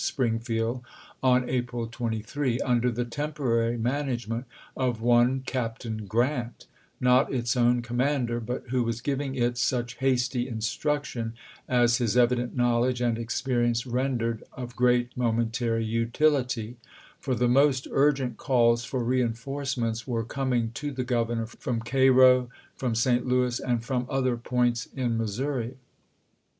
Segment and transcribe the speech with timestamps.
[0.03, 0.81] Springfield
[1.21, 6.65] on April 23, under the temporary management of one Captain Grant,
[6.99, 11.33] not its own commander, but who was giving it such hasty in struction
[11.69, 16.77] as his evident knowledge and experience rendered of great momentary utility;
[17.19, 22.95] for the most urgent calls for reenforcements were coming to the Governor from Cairo, from
[22.95, 23.27] St.
[23.27, 25.75] Louis, and from other points in Missouri.